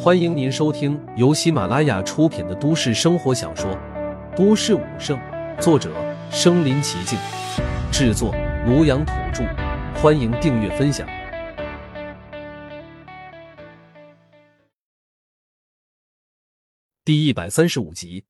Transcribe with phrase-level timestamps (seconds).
[0.00, 3.70] 欢迎您收听由喜马拉雅出品的都市生活小说
[4.36, 5.18] 《都市武圣》，
[5.60, 5.92] 作者：
[6.30, 7.18] 身临其境，
[7.92, 8.32] 制作：
[8.66, 9.44] 庐阳土著。
[10.00, 11.06] 欢迎订阅分享。
[17.04, 18.24] 第一百三十五集，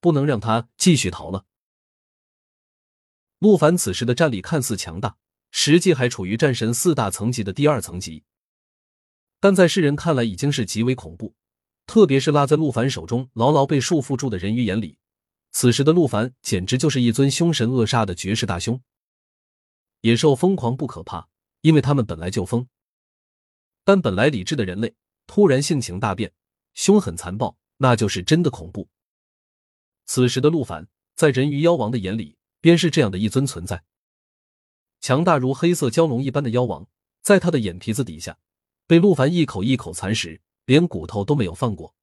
[0.00, 1.46] 不能让他继续逃了。
[3.38, 5.16] 陆凡此时的战力看似强大，
[5.50, 8.24] 实际还处于战神四大层级的第二层级。
[9.44, 11.34] 但在世人看来已经是极为恐怖，
[11.84, 14.96] 特别是落在陆凡手中牢牢被束缚住的人鱼眼里，
[15.50, 18.80] 此时的陆凡简直就是一尊凶神恶煞的绝世大凶。
[20.00, 21.28] 野兽疯狂不可怕，
[21.60, 22.66] 因为他们本来就疯，
[23.84, 24.94] 但本来理智的人类
[25.26, 26.32] 突然性情大变，
[26.72, 28.88] 凶狠残暴，那就是真的恐怖。
[30.06, 33.84] 此时的陆凡在人鱼妖王的眼里，便是这样的一尊存在，
[35.02, 36.88] 强大如黑色蛟龙一般的妖王，
[37.20, 38.38] 在他的眼皮子底下。
[38.86, 41.94] 被陆凡一口一口蚕食，连骨头都没有放过。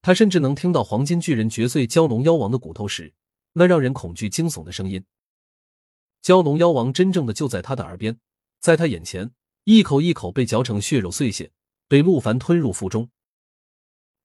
[0.00, 3.12] 他甚至能听到黄金巨人嚼碎蛟龙妖王的骨头时，
[3.52, 5.04] 那让人恐惧惊悚的声音。
[6.22, 8.18] 蛟龙妖王真正的就在他的耳边，
[8.58, 9.32] 在他眼前，
[9.64, 11.52] 一口一口被嚼成血肉碎屑，
[11.88, 13.10] 被陆凡吞入腹中。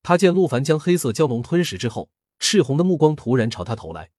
[0.03, 4.11] 他见陆凡将黑色蛟龙吞食之后，赤红的目光突然朝他投来，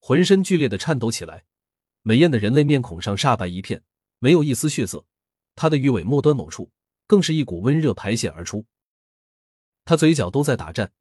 [0.00, 1.44] 浑身剧烈的颤抖起来，
[2.02, 3.82] 美艳的人类面孔上煞白一片，
[4.18, 5.04] 没有一丝血色。
[5.56, 6.70] 他的鱼尾末端某处，
[7.06, 8.66] 更是一股温热排泄而出。
[9.84, 10.92] 他嘴角都在打颤，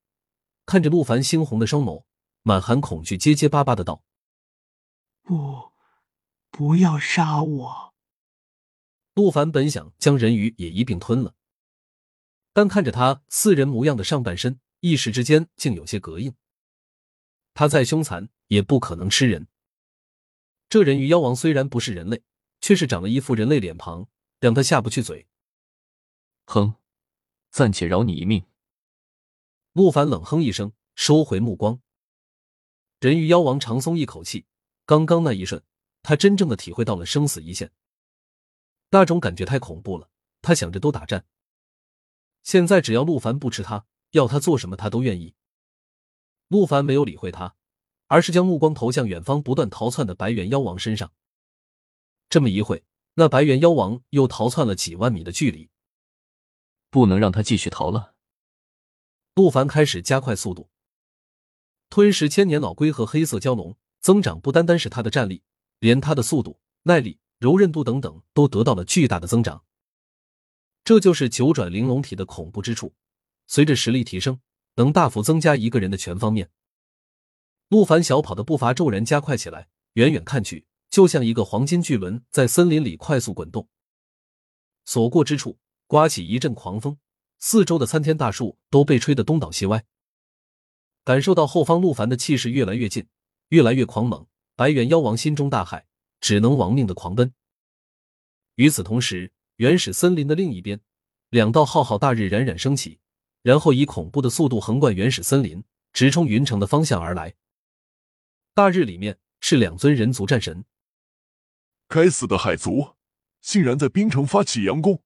[0.66, 2.04] 看着陆凡猩红的双眸，
[2.42, 4.04] 满含恐惧，结结巴巴的道
[5.24, 5.72] ：“不，
[6.52, 7.94] 不要杀我。”
[9.16, 11.36] 陆凡本想将人鱼也一并吞了，
[12.52, 16.34] 但看着他似人模样的上半身，一时之间竟有些膈应。
[17.54, 19.48] 他再凶残，也不可能吃人。
[20.68, 22.24] 这人鱼妖王虽然不是人类，
[22.59, 24.09] 却是长了一副人类脸庞。
[24.44, 25.26] 让他下不去嘴。
[26.48, 26.76] 哼，
[27.50, 28.46] 暂且饶你一命。
[29.72, 31.80] 陆凡冷哼一声，收回目光。
[33.00, 34.46] 人鱼妖王长松一口气，
[34.86, 35.64] 刚刚那一瞬，
[36.02, 37.72] 他真正的体会到了生死一线。
[38.90, 40.09] 那种感觉太恐怖了，
[40.42, 41.26] 他想着都打颤。
[42.42, 45.36] 现在只要陆凡不吃他，要他做什么他都愿意。
[46.50, 47.56] 陆凡没有理会他，
[48.08, 51.14] 而是将目光投向远方不断逃窜的白猿妖王身上。
[52.28, 52.84] 这么一会。
[53.16, 55.69] 那白猿妖王又逃窜了几万米的距离，
[56.90, 58.16] 不能让他继续逃了。
[59.35, 60.69] 陆凡开始加快速度，
[61.90, 65.44] 吞食千年老龟和黑色蛟龙，增长不单单是他的战力，
[65.79, 69.63] 连他的速度、耐力、柔韧度等等都得到了巨大的增长。
[70.84, 72.94] 这就是九转玲珑体的恐怖之处，
[73.47, 74.41] 随着实力提升，
[74.75, 76.50] 能大幅增加一个人的全方面。
[77.69, 80.66] 陆凡小跑的步伐骤然加快起来，远远看去。
[80.94, 83.68] 就像一个黄金巨轮在森林里快速滚动，
[84.86, 87.00] 所过之处刮起一阵狂风，
[87.40, 89.84] 四周的参天大树都被吹得东倒西歪。
[91.03, 93.08] 感受到后方陆凡的气势越来越近，
[93.50, 95.84] 越来越狂猛，白猿妖王心中大骇，
[96.22, 97.34] 只能亡命的狂奔。
[98.53, 100.80] 与此同时，原始森林的另一边，
[101.32, 103.00] 两道浩浩大日冉冉升起，
[103.42, 107.34] 然后以恐怖的速度横贯原始森林，直冲云城的方向而来。
[108.53, 110.64] 大日里面是两尊人族战神。
[111.88, 112.96] 该死的海族，
[113.42, 115.02] 竟然在冰城发起佯攻，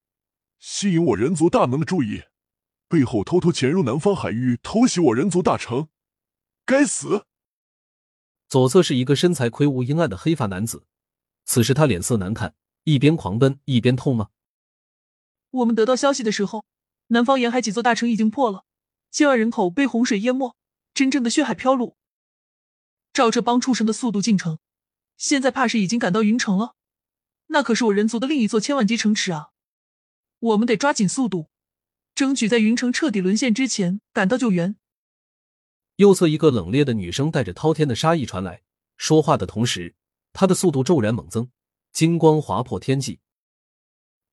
[0.60, 2.24] 吸引我人族大能的注意，
[2.88, 5.90] 背后偷偷潜入南方海域偷袭我人族大城。
[6.66, 7.26] 该死！
[8.50, 10.86] 左侧是一个身材魁梧阴暗的黑发男子，
[11.46, 14.30] 此时他脸色难看，一边狂奔一边痛骂
[15.52, 16.66] ：“我们得到消息的时候，
[17.08, 18.66] 南方沿海几座大城已经破了，
[19.12, 20.56] 千万人口被洪水淹没，
[20.94, 21.98] 真正的血海漂路。
[23.14, 24.60] 照这帮畜生的速度进城，
[25.18, 26.76] 现在怕是已经赶到云城了。”
[27.48, 29.52] 那可是我人族的另一座千万级城池啊！
[30.40, 31.50] 我们得抓紧速度，
[32.14, 34.76] 争取在云城彻底沦陷之前赶到救援。
[35.96, 38.62] 右侧一个冷冽的女声带着滔天的杀意传来，
[38.98, 39.96] 说话的同时，
[40.34, 41.50] 她的速度骤然猛增，
[41.92, 43.20] 金光划破天际。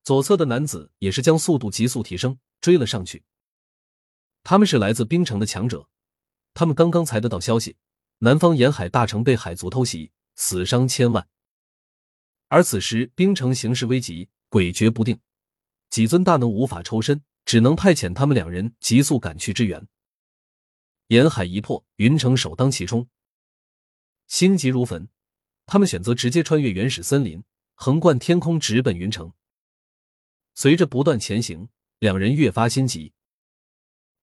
[0.03, 3.23] 左侧的男子也是将速度急速提升，追了上去。
[4.43, 5.87] 他们是来自冰城的强者，
[6.53, 7.77] 他们刚刚才得到消息，
[8.19, 11.27] 南方沿海大城被海族偷袭，死伤千万。
[12.47, 15.19] 而此时，冰城形势危急，诡谲不定，
[15.89, 19.87] 几尊大能无法抽身，只能派遣他们两人急速赶去支援。
[21.07, 23.07] 沿海一破，云城首当其冲，
[24.27, 25.07] 心急如焚，
[25.65, 27.43] 他们选择直接穿越原始森林，
[27.73, 29.33] 横贯天空，直奔云城。
[30.53, 33.13] 随着不断前行，两人越发心急。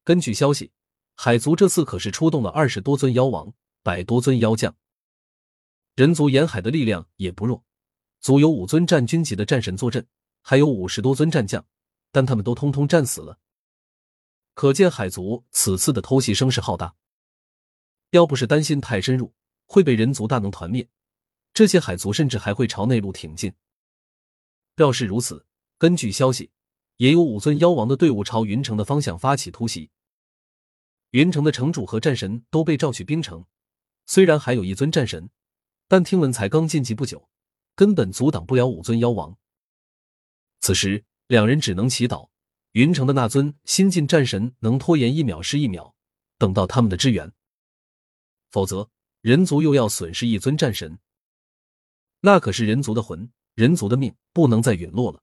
[0.04, 0.72] 根据消息，
[1.14, 4.74] 海族这次可是出动了二十多尊妖王，百多尊妖将，
[5.94, 7.64] 人族沿海的力量也不弱。
[8.20, 10.06] 足有五尊战军级的战神坐镇，
[10.40, 11.66] 还有五十多尊战将，
[12.10, 13.38] 但他们都通通战死了。
[14.54, 16.94] 可见海族此次的偷袭声势浩大。
[18.10, 19.34] 要不是担心太深入
[19.66, 20.88] 会被人族大能团灭，
[21.52, 23.52] 这些海族甚至还会朝内陆挺进。
[24.76, 25.46] 要是如此，
[25.78, 26.50] 根据消息，
[26.98, 29.90] 也有五尊妖王的队伍朝云城的方向发起突袭。
[31.10, 33.44] 云城的城主和战神都被召去冰城，
[34.06, 35.28] 虽然还有一尊战神，
[35.88, 37.28] 但听闻才刚晋级不久，
[37.74, 39.36] 根本阻挡不了五尊妖王。
[40.60, 42.28] 此时，两人只能祈祷
[42.72, 45.94] 云城的那尊新晋战神能拖延一秒是一秒，
[46.38, 47.32] 等到他们的支援。
[48.50, 48.90] 否则，
[49.20, 50.98] 人族又要损失一尊战神，
[52.20, 55.22] 那可是人族的魂，人族的命，不能再陨落了。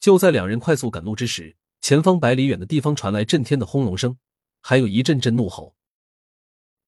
[0.00, 4.18] 就在两人快速赶路之时，前方百里远的地方传来震天的轰隆声。
[4.64, 5.74] 还有一阵阵怒吼。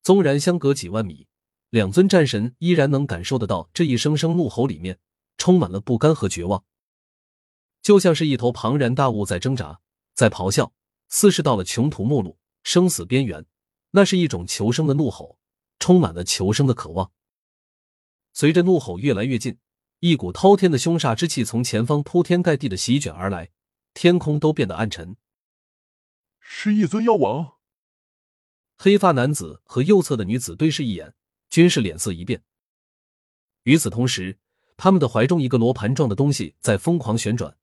[0.05, 1.27] 纵然相隔几万米，
[1.75, 5.01] 两尊战神依然能感受得到这一声声怒吼里面
[5.37, 6.65] 充满了不甘和绝望，
[7.83, 9.81] 就像是一头庞然大物在挣扎，
[10.15, 10.73] 在咆哮，
[11.09, 13.45] 似是到了穷途末路、生死边缘。
[13.91, 15.41] 那是一种求生的怒吼，
[15.81, 17.11] 充满了求生的渴望。
[18.33, 19.59] 随着怒吼越来越近，
[19.99, 23.51] 一股滔天的凶煞之气从前方铺天盖地的席卷而来，
[23.95, 25.17] 天空都变得暗沉。
[26.39, 27.55] 是一尊妖王。
[28.77, 31.15] 黑发男子和右侧的女子对视一眼，
[31.55, 32.43] 均是脸色一变。
[33.63, 34.37] 与此同时，
[34.77, 37.57] 他们的怀中一个罗盘状的东西在疯狂旋转，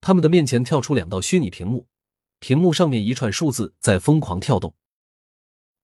[0.00, 1.86] 他们的面前跳出两道虚拟屏幕，
[2.38, 4.74] 屏幕上面一串数字在疯狂跳动。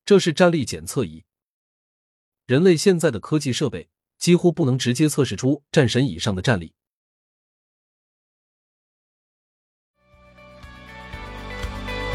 [0.07, 1.27] 这是战力检测仪。
[2.47, 6.73] 人类现在的科技设备几乎不能直接测试出战神以上的战力。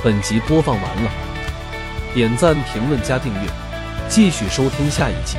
[0.03, 1.11] 本集播放完了。
[2.15, 3.66] 点赞、评论、加订阅，
[4.09, 5.37] 继续收听下一集。